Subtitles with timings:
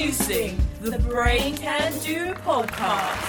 [0.00, 3.20] Introducing the Brain Can Do podcast.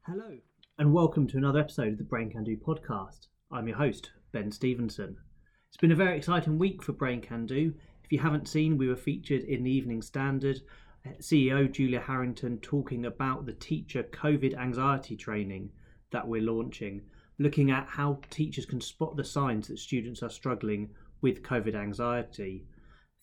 [0.00, 0.36] Hello,
[0.78, 3.28] and welcome to another episode of the Brain Can Do podcast.
[3.52, 5.16] I'm your host, Ben Stevenson.
[5.68, 7.72] It's been a very exciting week for Brain Can Do.
[8.02, 10.60] If you haven't seen, we were featured in the Evening Standard.
[11.06, 15.70] Uh, CEO Julia Harrington talking about the teacher COVID anxiety training
[16.10, 17.02] that we're launching,
[17.38, 20.90] looking at how teachers can spot the signs that students are struggling
[21.22, 22.66] with COVID anxiety.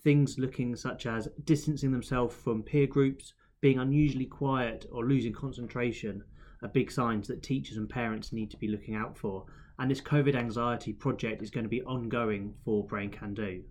[0.01, 6.23] Things looking such as distancing themselves from peer groups, being unusually quiet, or losing concentration
[6.63, 9.45] are big signs that teachers and parents need to be looking out for.
[9.77, 13.63] And this COVID anxiety project is going to be ongoing for Brain Can Do.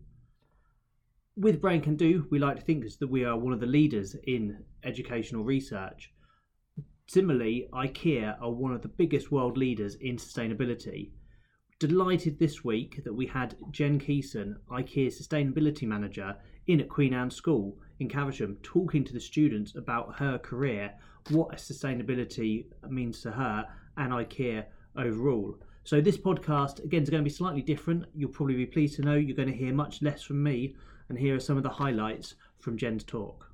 [1.37, 4.16] With Brain Can Do, we like to think that we are one of the leaders
[4.24, 6.12] in educational research.
[7.06, 11.10] Similarly, IKEA are one of the biggest world leaders in sustainability
[11.79, 17.30] delighted this week that we had Jenn Keesson, IKEA Sustainability Manager, in at Queen Anne
[17.30, 20.93] School in Caversham, talking to the students about her career,
[21.30, 24.65] what sustainability means to her and IKEA
[24.96, 25.56] overall.
[25.84, 28.06] So this podcast again is going to be slightly different.
[28.15, 30.74] You'll probably be pleased to know you're going to hear much less from me,
[31.09, 33.46] and here are some of the highlights from Jenn's talk.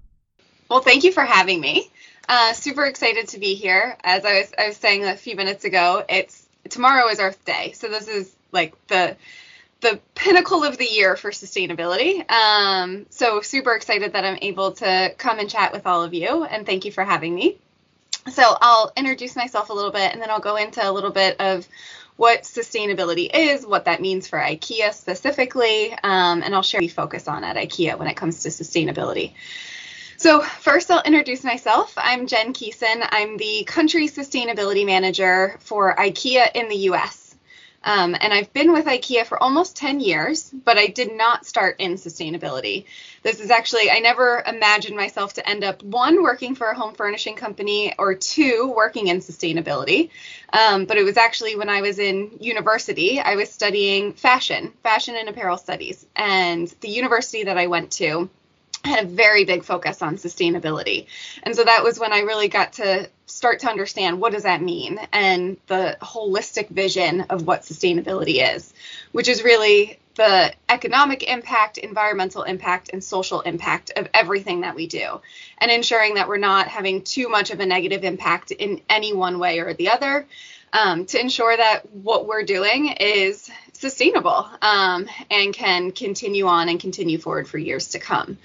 [0.69, 1.91] Well, thank you for having me.
[2.29, 3.97] Uh, super excited to be here.
[4.03, 7.73] As I was, I was saying a few minutes ago, it's tomorrow is Earth Day,
[7.73, 9.17] so this is like the
[9.81, 12.29] the pinnacle of the year for sustainability.
[12.31, 16.45] Um, so super excited that I'm able to come and chat with all of you,
[16.45, 17.59] and thank you for having me.
[18.33, 21.39] So I'll introduce myself a little bit, and then I'll go into a little bit
[21.39, 21.69] of
[22.17, 26.89] what sustainability is, what that means for IKEA specifically, um, and I'll share what we
[26.89, 29.33] focus on at IKEA when it comes to sustainability.
[30.17, 31.93] So, first, I'll introduce myself.
[31.97, 33.07] I'm Jenn Keesson.
[33.11, 37.35] I'm the country sustainability manager for IKEA in the US.
[37.83, 41.81] Um, and I've been with IKEA for almost 10 years, but I did not start
[41.81, 42.85] in sustainability.
[43.23, 46.95] This is actually, I never imagined myself to end up one, working for a home
[46.95, 50.11] furnishing company, or two, working in sustainability.
[50.53, 55.17] Um, but it was actually when I was in university, I was studying fashion, fashion
[55.17, 56.07] and apparel studies.
[56.15, 58.31] And the university that I went to,
[58.85, 61.07] had a very big focus on sustainability.
[61.43, 64.63] And so that was when I really got to start to understand what does that
[64.63, 68.73] mean and the holistic vision of what sustainability is,
[69.13, 74.87] which is really the economic impact, environmental impact, and social impact of everything that we
[74.87, 75.21] do,
[75.59, 79.39] and ensuring that we're not having too much of a negative impact in any one
[79.39, 80.27] way or the other,
[80.73, 86.81] um, to ensure that what we're doing is sustainable um, and can continue on and
[86.81, 88.39] continue forward for years to come.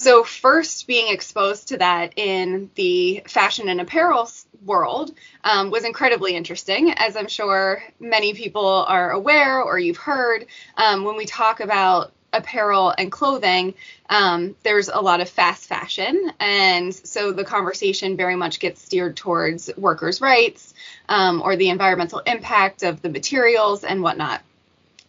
[0.00, 4.30] So, first being exposed to that in the fashion and apparel
[4.64, 5.12] world
[5.44, 10.46] um, was incredibly interesting, as I'm sure many people are aware or you've heard.
[10.78, 13.74] Um, when we talk about apparel and clothing,
[14.08, 16.32] um, there's a lot of fast fashion.
[16.40, 20.72] And so the conversation very much gets steered towards workers' rights
[21.10, 24.40] um, or the environmental impact of the materials and whatnot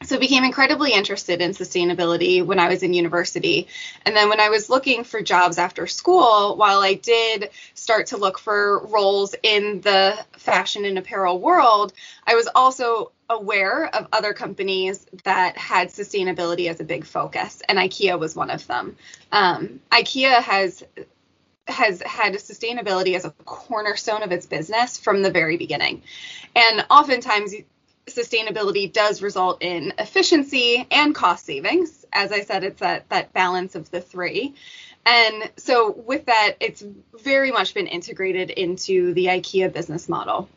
[0.04, 3.68] so became incredibly interested in sustainability when I was in university.
[4.06, 8.18] And then when I was looking for jobs after school, while I did start to
[8.18, 11.94] look for roles in the fashion and apparel world,
[12.26, 17.78] I was also aware of other companies that had sustainability as a big focus, and
[17.78, 18.98] IKEA was one of them.
[19.32, 20.84] Um, IKEA has
[21.68, 26.02] has had sustainability as a cornerstone of its business from the very beginning.
[26.56, 27.54] And oftentimes
[28.08, 32.06] sustainability does result in efficiency and cost savings.
[32.12, 34.56] As I said, it's that, that balance of the three.
[35.06, 36.84] And so, with that, it's
[37.24, 40.48] very much been integrated into the IKEA business model.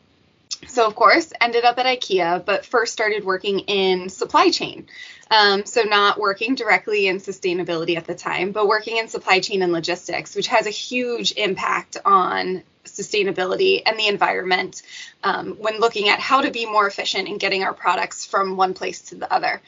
[0.67, 4.87] So, of course, ended up at IKEA, but first started working in supply chain.
[5.31, 9.63] Um, so, not working directly in sustainability at the time, but working in supply chain
[9.63, 12.61] and logistics, which has a huge impact on
[12.95, 14.81] sustainability and the environment
[15.23, 18.73] um, when looking at how to be more efficient in getting our products from one
[18.73, 19.61] place to the other.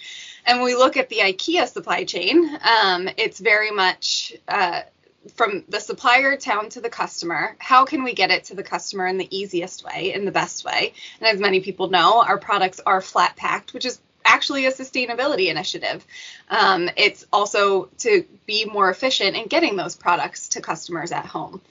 [0.46, 4.82] And when we look at the IKEA supply chain, um, it's very much uh,
[5.36, 7.56] from the supplier down to the customer.
[7.60, 10.64] How can we get it to the customer in the easiest way, in the best
[10.64, 10.94] way?
[11.20, 15.50] And as many people know, our products are flat packed, which is actually a sustainability
[15.50, 16.06] initiative.
[16.50, 21.62] Um, it's also to be more efficient in getting those products to customers at home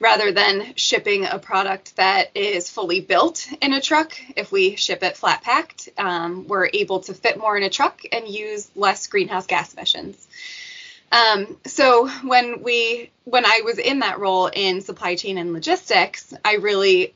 [0.00, 4.12] rather than shipping a product that is fully built in a truck.
[4.36, 8.00] If we ship it flat packed, um, we're able to fit more in a truck
[8.12, 10.26] and use less greenhouse gas emissions.
[11.12, 16.34] Um, so when we when I was in that role in supply chain and logistics,
[16.44, 17.14] I really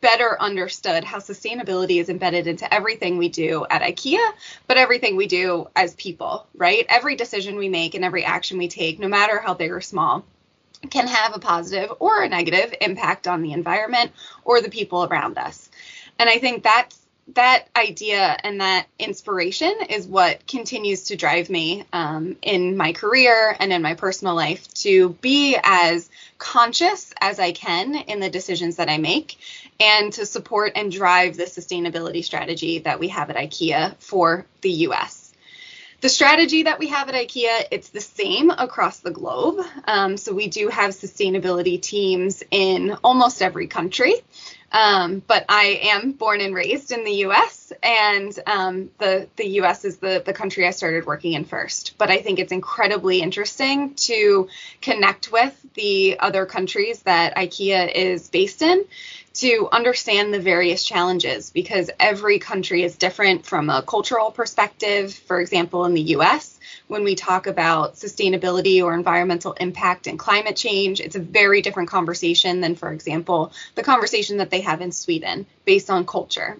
[0.00, 4.32] better understood how sustainability is embedded into everything we do at IKEA,
[4.66, 6.84] but everything we do as people, right?
[6.88, 10.24] Every decision we make and every action we take, no matter how big or small,
[10.90, 14.12] can have a positive or a negative impact on the environment
[14.44, 15.68] or the people around us.
[16.18, 16.98] And I think that's
[17.28, 23.56] that idea and that inspiration is what continues to drive me um, in my career
[23.58, 28.76] and in my personal life to be as conscious as I can in the decisions
[28.76, 29.38] that I make
[29.80, 34.70] and to support and drive the sustainability strategy that we have at IKEA for the
[34.88, 35.23] US.
[36.04, 39.64] The strategy that we have at IKEA, it's the same across the globe.
[39.86, 44.16] Um, so we do have sustainability teams in almost every country.
[44.72, 47.72] Um, but I am born and raised in the U.S.
[47.82, 49.84] and um, the the U.S.
[49.84, 51.94] is the the country I started working in first.
[51.98, 54.48] But I think it's incredibly interesting to
[54.80, 58.84] connect with the other countries that IKEA is based in
[59.34, 65.12] to understand the various challenges because every country is different from a cultural perspective.
[65.12, 66.53] For example, in the U.S
[66.88, 71.00] when we talk about sustainability or environmental impact and climate change.
[71.00, 75.46] It's a very different conversation than, for example, the conversation that they have in Sweden
[75.64, 76.58] based on culture.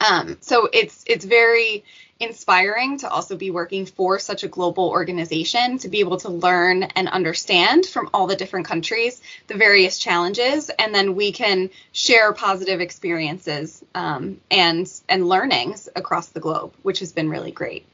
[0.00, 1.84] Um, so it's it's very
[2.20, 6.82] inspiring to also be working for such a global organization to be able to learn
[6.82, 12.32] and understand from all the different countries the various challenges and then we can share
[12.32, 17.86] positive experiences um, and and learnings across the globe which has been really great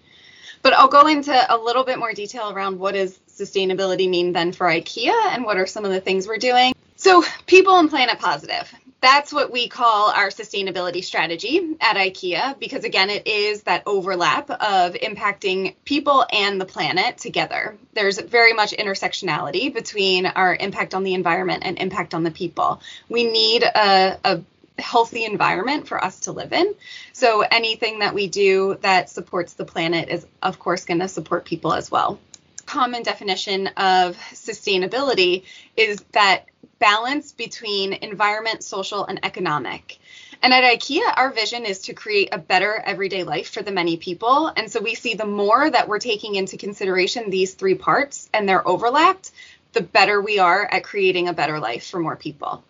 [0.64, 4.50] but I'll go into a little bit more detail around what does sustainability mean then
[4.50, 6.74] for IKEA and what are some of the things we're doing.
[6.96, 8.72] So, people and planet positive.
[9.02, 14.48] That's what we call our sustainability strategy at IKEA because, again, it is that overlap
[14.48, 17.76] of impacting people and the planet together.
[17.92, 22.80] There's very much intersectionality between our impact on the environment and impact on the people.
[23.10, 24.40] We need a, a
[24.78, 26.74] healthy environment for us to live in.
[27.14, 31.44] So anything that we do that supports the planet is, of course, going to support
[31.44, 32.18] people as well.
[32.66, 35.44] Common definition of sustainability
[35.76, 36.46] is that
[36.80, 40.00] balance between environment, social, and economic.
[40.42, 43.96] And at IKEA, our vision is to create a better everyday life for the many
[43.96, 44.48] people.
[44.48, 48.48] And so we see the more that we're taking into consideration these three parts and
[48.48, 49.30] they're overlapped,
[49.72, 52.64] the better we are at creating a better life for more people.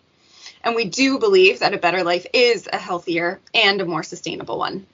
[0.65, 4.57] And we do believe that a better life is a healthier and a more sustainable
[4.57, 4.87] one.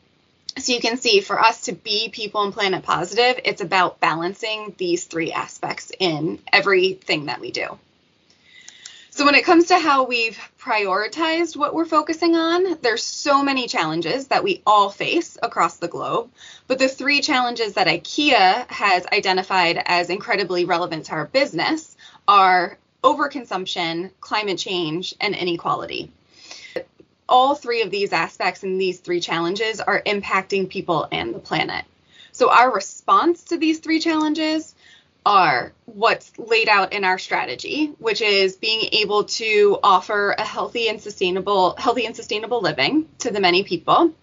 [0.58, 4.76] So you can see for us to be people and planet positive, it's about balancing
[4.78, 7.80] these three aspects in everything that we do.
[9.12, 13.68] So when it comes to how we've prioritized what we're focusing on, there's so many
[13.68, 16.30] challenges that we all face across the globe.
[16.68, 21.96] But the three challenges that IKEA has identified as incredibly relevant to our business
[22.28, 26.12] are overconsumption, climate change, and inequality.
[27.28, 31.86] All three of these aspects and these three challenges are impacting people and the planet.
[32.32, 34.76] So, our response to these three challenges
[35.26, 40.88] are what's laid out in our strategy, which is being able to offer a healthy
[40.88, 44.14] and sustainable, healthy and sustainable living to the many people,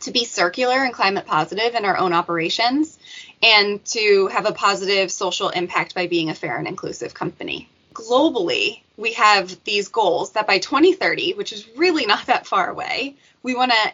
[0.00, 2.98] to be circular and climate positive in our own operations,
[3.42, 8.82] and to have a positive social impact by being a fair and inclusive company globally,
[8.98, 13.54] we have these goals that by 2030, which is really not that far away, we
[13.54, 13.92] want to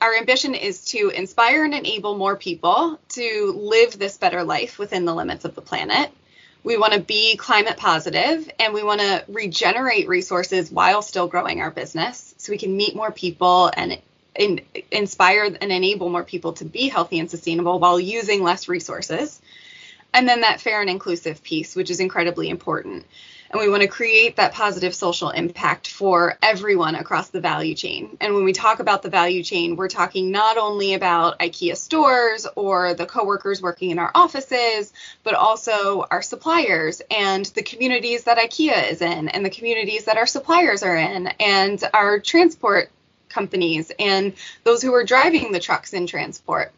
[0.00, 5.04] our ambition is to inspire and enable more people to live this better life within
[5.04, 6.10] the limits of the planet.
[6.64, 11.60] We want to be climate positive and we want to regenerate resources while still growing
[11.60, 14.00] our business so we can meet more people and
[14.34, 19.40] in, inspire and enable more people to be healthy and sustainable while using less resources.
[20.18, 23.06] And then that fair and inclusive piece, which is incredibly important
[23.50, 28.16] and we want to create that positive social impact for everyone across the value chain.
[28.20, 32.46] And when we talk about the value chain, we're talking not only about IKEA stores
[32.56, 38.38] or the coworkers working in our offices, but also our suppliers and the communities that
[38.38, 42.90] IKEA is in and the communities that our suppliers are in and our transport
[43.30, 44.34] companies and
[44.64, 46.72] those who are driving the trucks in transport.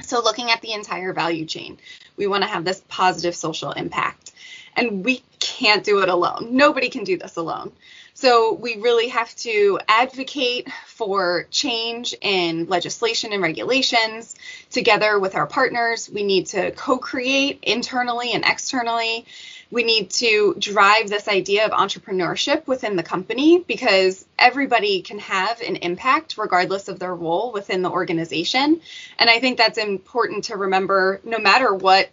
[0.00, 1.78] So looking at the entire value chain,
[2.18, 4.32] we want to have this positive social impact
[4.76, 6.48] and we can't do it alone.
[6.50, 7.72] Nobody can do this alone.
[8.14, 14.34] So we really have to advocate for change in legislation and regulations
[14.70, 16.10] together with our partners.
[16.10, 19.24] We need to co create internally and externally.
[19.70, 25.60] We need to drive this idea of entrepreneurship within the company because everybody can have
[25.60, 28.80] an impact regardless of their role within the organization.
[29.18, 32.08] And I think that's important to remember no matter what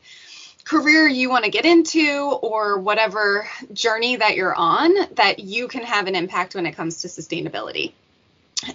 [0.66, 5.84] career you want to get into or whatever journey that you're on that you can
[5.84, 7.94] have an impact when it comes to sustainability.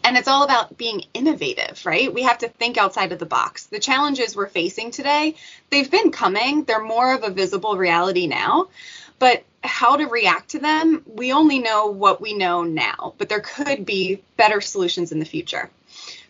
[0.04, 2.12] And it's all about being innovative, right?
[2.12, 3.66] We have to think outside of the box.
[3.66, 5.36] The challenges we're facing today,
[5.70, 6.64] they've been coming.
[6.64, 8.68] They're more of a visible reality now.
[9.18, 13.40] But how to react to them, we only know what we know now, but there
[13.40, 15.70] could be better solutions in the future.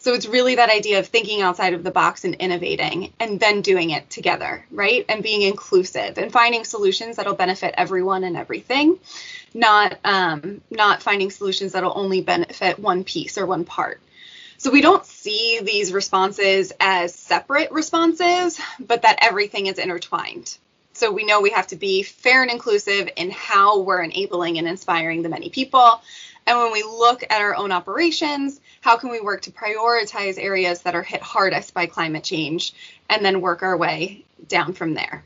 [0.00, 3.60] So it's really that idea of thinking outside of the box and innovating and then
[3.60, 5.04] doing it together, right?
[5.10, 8.98] And being inclusive and finding solutions that'll benefit everyone and everything,
[9.52, 14.00] not um, not finding solutions that'll only benefit one piece or one part.
[14.56, 20.56] So we don't see these responses as separate responses, but that everything is intertwined.
[20.94, 24.66] So we know we have to be fair and inclusive in how we're enabling and
[24.66, 26.00] inspiring the many people.
[26.46, 30.82] And when we look at our own operations, how can we work to prioritize areas
[30.82, 32.74] that are hit hardest by climate change
[33.08, 35.22] and then work our way down from there?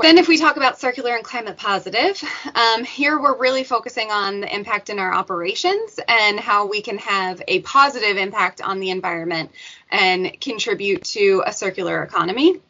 [0.00, 2.20] Then, if we talk about circular and climate positive,
[2.56, 6.98] um, here we're really focusing on the impact in our operations and how we can
[6.98, 9.52] have a positive impact on the environment
[9.90, 12.60] and contribute to a circular economy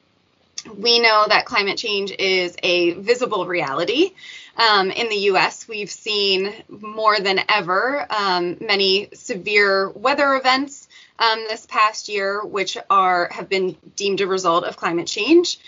[0.77, 4.13] we know that climate change is a visible reality.
[4.57, 10.89] Um, in the US, we've seen more than ever um, many severe weather events
[11.19, 15.59] um, this past year, which are have been deemed a result of climate change.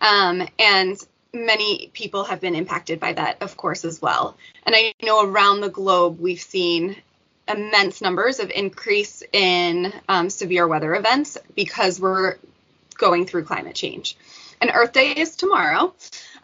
[0.00, 0.96] Um, and
[1.32, 4.36] many people have been impacted by that, of course, as well.
[4.64, 6.96] And I know around the globe, we've seen
[7.48, 12.36] immense numbers of increase in um, severe weather events because we're
[12.98, 14.16] going through climate change.
[14.60, 15.94] And Earth Day is tomorrow,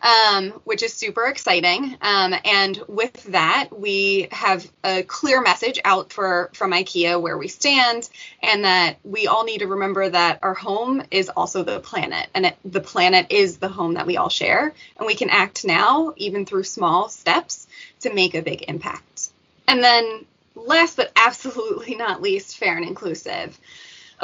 [0.01, 1.97] um, which is super exciting.
[2.01, 7.49] Um, and with that, we have a clear message out for from IKEA where we
[7.49, 8.09] stand,
[8.41, 12.47] and that we all need to remember that our home is also the planet, and
[12.47, 16.15] it, the planet is the home that we all share, and we can act now,
[16.17, 17.67] even through small steps,
[18.01, 19.31] to make a big impact.
[19.67, 23.59] And then, last but absolutely not least, fair and inclusive.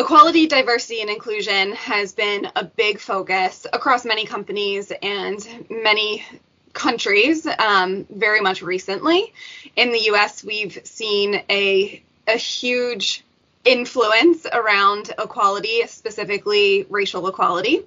[0.01, 6.25] Equality, diversity, and inclusion has been a big focus across many companies and many
[6.73, 9.31] countries um, very much recently.
[9.77, 13.23] In the US, we've seen a, a huge
[13.67, 17.83] influence around equality, specifically racial equality.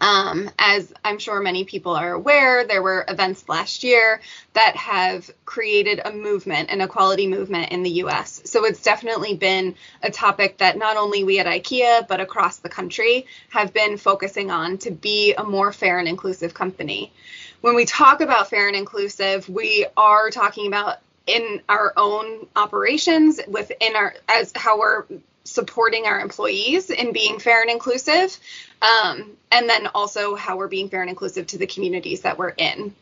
[0.00, 4.20] Um, as I'm sure many people are aware, there were events last year
[4.54, 8.42] that have created a movement, an equality movement in the US.
[8.44, 12.68] So it's definitely been a topic that not only we at IKEA, but across the
[12.68, 17.12] country have been focusing on to be a more fair and inclusive company.
[17.60, 23.40] When we talk about fair and inclusive, we are talking about in our own operations
[23.46, 25.04] within our as how we're
[25.44, 28.36] supporting our employees in being fair and inclusive,
[28.82, 32.50] um, and then also how we're being fair and inclusive to the communities that we're
[32.50, 32.94] in.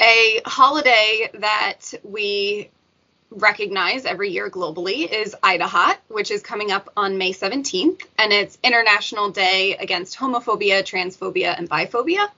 [0.00, 2.70] A holiday that we
[3.30, 8.58] recognize every year globally is IDAHOT, which is coming up on May 17th, and it's
[8.62, 12.28] International Day Against Homophobia, Transphobia, and Biphobia.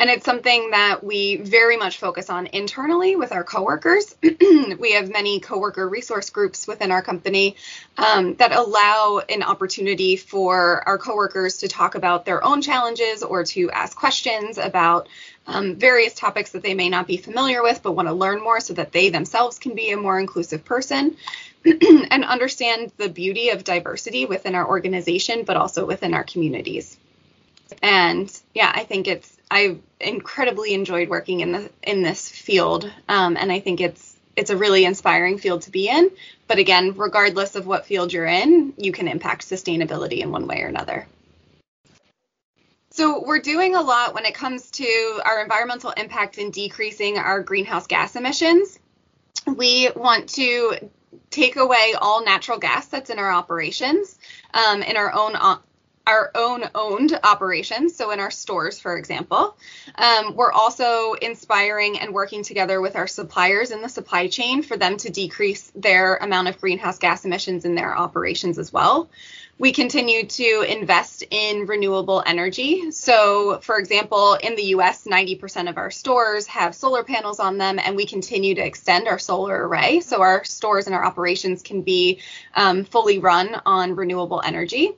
[0.00, 4.14] And it's something that we very much focus on internally with our coworkers.
[4.22, 7.56] we have many coworker resource groups within our company
[7.96, 13.42] um, that allow an opportunity for our coworkers to talk about their own challenges or
[13.44, 15.08] to ask questions about
[15.48, 18.60] um, various topics that they may not be familiar with but want to learn more
[18.60, 21.16] so that they themselves can be a more inclusive person.
[21.64, 26.96] and understand the beauty of diversity within our organization, but also within our communities.
[27.82, 33.36] And yeah, I think it's I've incredibly enjoyed working in the in this field, um,
[33.36, 36.10] and I think it's it's a really inspiring field to be in.
[36.46, 40.62] But again, regardless of what field you're in, you can impact sustainability in one way
[40.62, 41.06] or another.
[42.98, 47.40] So we're doing a lot when it comes to our environmental impact and decreasing our
[47.44, 48.76] greenhouse gas emissions.
[49.46, 50.90] We want to
[51.30, 54.18] take away all natural gas that's in our operations
[54.52, 55.36] um, in our own
[56.08, 59.56] our own owned operations, so in our stores, for example.
[59.94, 64.76] Um, we're also inspiring and working together with our suppliers in the supply chain for
[64.76, 69.08] them to decrease their amount of greenhouse gas emissions in their operations as well.
[69.60, 72.92] We continue to invest in renewable energy.
[72.92, 77.80] So, for example, in the US, 90% of our stores have solar panels on them,
[77.80, 79.98] and we continue to extend our solar array.
[79.98, 82.20] So, our stores and our operations can be
[82.54, 84.92] um, fully run on renewable energy.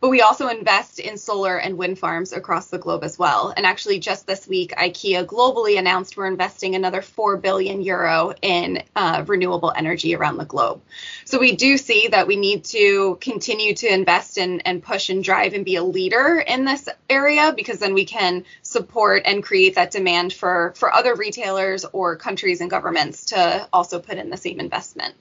[0.00, 3.52] But we also invest in solar and wind farms across the globe as well.
[3.56, 8.82] And actually, just this week, IKEA globally announced we're investing another 4 billion euro in
[8.94, 10.82] uh, renewable energy around the globe.
[11.24, 15.24] So we do see that we need to continue to invest in and push and
[15.24, 19.76] drive and be a leader in this area because then we can support and create
[19.76, 24.36] that demand for, for other retailers or countries and governments to also put in the
[24.36, 25.14] same investment.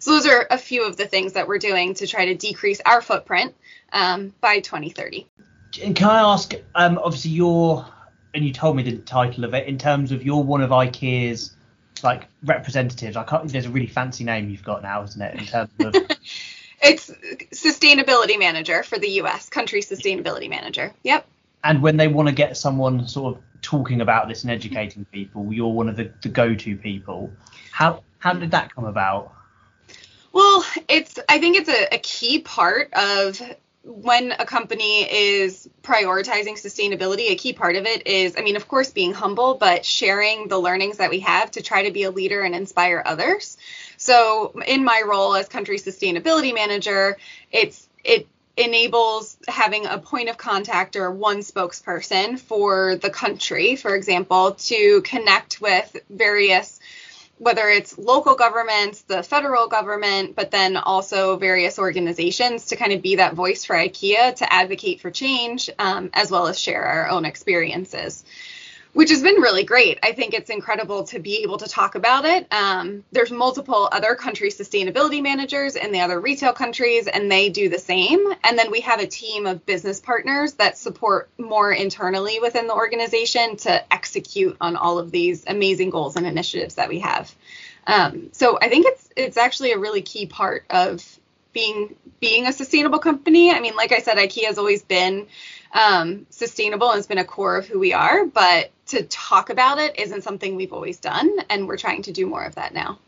[0.00, 2.80] So those are a few of the things that we're doing to try to decrease
[2.84, 3.54] our footprint
[3.92, 5.26] um, by 2030.
[5.82, 7.86] And can I ask, um, obviously you're,
[8.34, 11.54] and you told me the title of it, in terms of you're one of IKEA's
[12.02, 13.16] like representatives.
[13.16, 13.48] I can't.
[13.48, 15.34] There's a really fancy name you've got now, isn't it?
[15.38, 15.94] In terms of.
[16.82, 17.10] it's
[17.52, 19.48] sustainability manager for the U.S.
[19.48, 20.92] country sustainability manager.
[21.02, 21.26] Yep.
[21.62, 25.52] And when they want to get someone sort of talking about this and educating people,
[25.52, 27.30] you're one of the, the go-to people.
[27.70, 29.34] How how did that come about?
[30.32, 33.40] Well, it's I think it's a, a key part of
[33.82, 38.68] when a company is prioritizing sustainability, a key part of it is, I mean, of
[38.68, 42.10] course, being humble, but sharing the learnings that we have to try to be a
[42.10, 43.56] leader and inspire others.
[43.96, 47.16] So, in my role as country sustainability manager,
[47.50, 53.94] it's it enables having a point of contact or one spokesperson for the country, for
[53.94, 56.78] example, to connect with various
[57.40, 63.00] whether it's local governments, the federal government, but then also various organizations to kind of
[63.00, 67.08] be that voice for IKEA to advocate for change, um, as well as share our
[67.08, 68.24] own experiences
[68.92, 69.98] which has been really great.
[70.02, 72.46] I think it's incredible to be able to talk about it.
[72.52, 77.68] Um, there's multiple other country sustainability managers in the other retail countries, and they do
[77.68, 78.26] the same.
[78.42, 82.74] And then we have a team of business partners that support more internally within the
[82.74, 87.32] organization to execute on all of these amazing goals and initiatives that we have.
[87.86, 91.04] Um, so I think it's it's actually a really key part of
[91.52, 93.50] being being a sustainable company.
[93.50, 95.26] I mean, like I said, IKEA has always been
[95.72, 99.78] um, sustainable and it's been a core of who we are, but to talk about
[99.78, 102.98] it isn't something we've always done, and we're trying to do more of that now.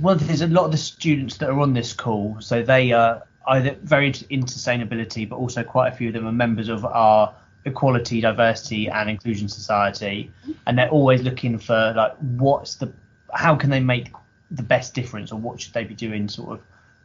[0.00, 3.22] Well, there's a lot of the students that are on this call, so they are
[3.48, 6.84] either very interested in sustainability, but also quite a few of them are members of
[6.84, 10.30] our equality, diversity, and inclusion society,
[10.66, 12.92] and they're always looking for like what's the
[13.34, 14.12] how can they make
[14.50, 16.60] the best difference, or what should they be doing, sort of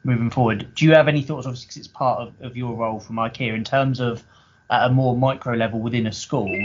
[0.06, 0.68] moving forward.
[0.76, 3.54] Do you have any thoughts, obviously, because it's part of, of your role from IKEA,
[3.54, 4.24] in terms of
[4.70, 6.58] at a more micro level within a school,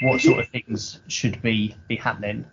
[0.00, 2.44] what sort of things should be be happening?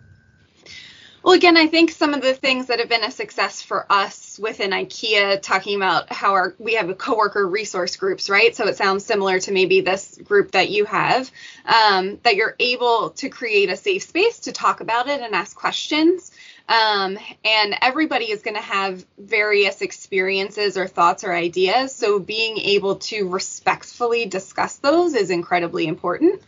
[1.22, 4.40] Well, again, I think some of the things that have been a success for us
[4.40, 8.56] within IKEA, talking about how our we have a coworker resource groups, right?
[8.56, 11.30] So it sounds similar to maybe this group that you have,
[11.64, 15.56] um, that you're able to create a safe space to talk about it and ask
[15.56, 16.32] questions.
[16.68, 21.94] Um, and everybody is going to have various experiences or thoughts or ideas.
[21.94, 26.42] So being able to respectfully discuss those is incredibly important.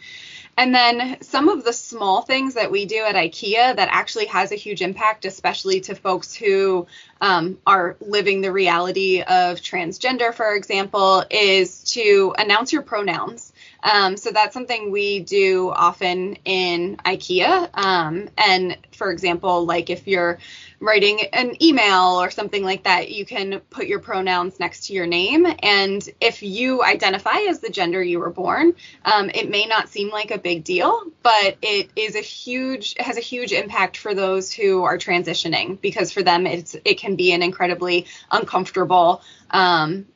[0.57, 4.53] And then some of the small things that we do at IKEA that actually has
[4.53, 6.87] a huge impact, especially to folks who
[7.21, 13.53] um, are living the reality of transgender, for example, is to announce your pronouns.
[13.83, 17.69] Um, so that's something we do often in IKEA.
[17.77, 20.39] Um, and for example, like if you're
[20.85, 25.07] writing an email or something like that, you can put your pronouns next to your
[25.07, 25.47] name.
[25.63, 30.11] And if you identify as the gender you were born, um, it may not seem
[30.11, 34.53] like a big deal, but it is a huge, has a huge impact for those
[34.53, 40.07] who are transitioning because for them it's it can be an incredibly uncomfortable um,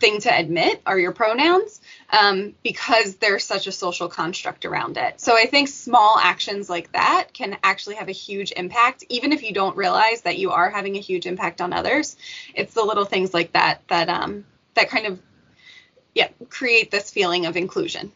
[0.00, 1.77] thing to admit are your pronouns
[2.10, 5.20] um, because there's such a social construct around it.
[5.20, 9.42] So I think small actions like that can actually have a huge impact, even if
[9.42, 12.16] you don't realize that you are having a huge impact on others.
[12.54, 14.44] It's the little things like that that um,
[14.74, 15.20] that kind of
[16.14, 18.12] yeah create this feeling of inclusion.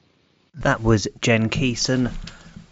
[0.57, 2.12] That was Jenn Keesson.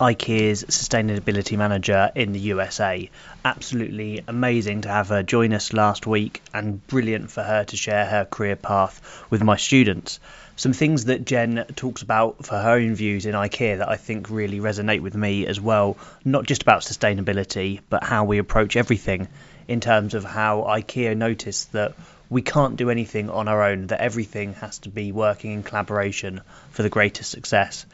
[0.01, 3.11] IKEA's sustainability manager in the USA.
[3.45, 8.07] Absolutely amazing to have her join us last week and brilliant for her to share
[8.07, 10.19] her career path with my students.
[10.57, 14.31] Some things that Jenn talks about for her own views in IKEA that I think
[14.31, 19.29] really resonate with me as well, not just about sustainability, but how we approach everything
[19.69, 21.95] in terms of how IKEA noticed that
[22.31, 26.41] we can't do anything on our own, that everything has to be working in collaboration
[26.71, 27.85] for the greatest success.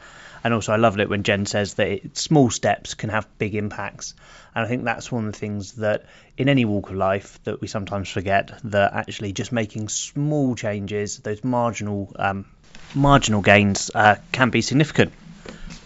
[0.43, 3.55] And also, I loved it when Jenn says that it, small steps can have big
[3.55, 4.13] impacts.
[4.55, 6.05] And I think that's one of the things that
[6.37, 11.17] in any walk of life that we sometimes forget that actually just making small changes,
[11.17, 12.45] those marginal um,
[12.93, 15.11] marginal gains, uh, can be significant.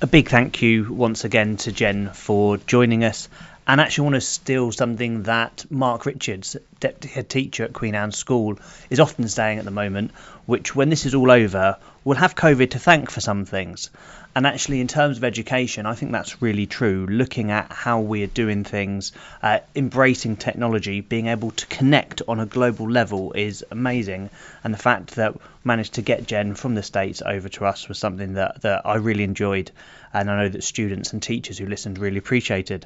[0.01, 3.29] A big thank you once again to Jenn for joining us
[3.67, 8.17] and actually want to steal something that Mark Richards, deputy head teacher at Queen Anne's
[8.17, 8.57] School,
[8.89, 10.11] is often saying at the moment,
[10.45, 13.89] which when this is all over, we'll have COVID to thank for some things.
[14.33, 17.05] And actually, in terms of education, I think that's really true.
[17.09, 19.11] Looking at how we are doing things,
[19.43, 24.29] uh, embracing technology, being able to connect on a global level is amazing.
[24.63, 27.99] And the fact that managed to get Jenn from the States over to us was
[27.99, 29.69] something that, that I really enjoyed.
[30.13, 32.85] And I know that students and teachers who listened really appreciated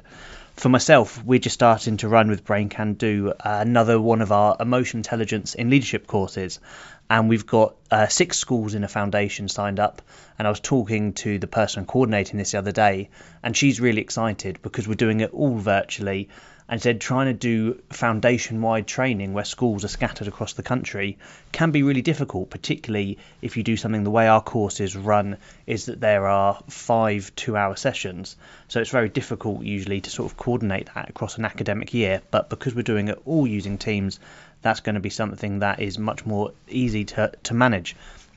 [0.56, 4.32] for myself, we're just starting to run with Brain Can Do uh, another one of
[4.32, 6.60] our emotion intelligence in leadership courses.
[7.08, 10.02] And we've got uh, six schools in a foundation signed up.
[10.38, 13.10] And I was talking to the person coordinating this the other day,
[13.42, 16.28] and she's really excited because we're doing it all virtually
[16.68, 21.16] and said trying to do foundation wide training where schools are scattered across the country
[21.52, 25.86] can be really difficult, particularly if you do something the way our courses run is
[25.86, 28.36] that there are five two hour sessions.
[28.68, 32.20] So it's very difficult usually to sort of coordinate that across an academic year.
[32.30, 34.18] But because we're doing it all using Teams,
[34.66, 37.94] that's going to be something that is much more easy to, to manage.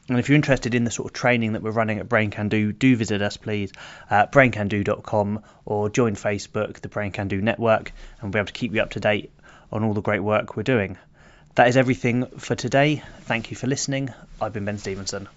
[0.07, 2.49] And if you're interested in the sort of training that we're running at Brain Can
[2.49, 3.71] Do, do visit us please
[4.11, 8.53] at braincando.com or join Facebook, the Brain Can Do network, and we'll be able to
[8.53, 9.31] keep you up to date
[9.71, 10.97] on all the great work we're doing.
[11.55, 13.03] That is everything for today.
[13.21, 14.13] Thank you for listening.
[14.39, 15.27] I've been Ben Stevenson.